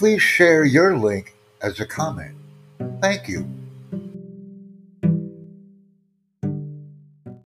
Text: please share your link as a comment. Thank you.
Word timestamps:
please 0.00 0.22
share 0.22 0.64
your 0.64 0.96
link 0.96 1.34
as 1.60 1.78
a 1.78 1.84
comment. 1.84 2.34
Thank 3.02 3.28
you. 3.28 3.59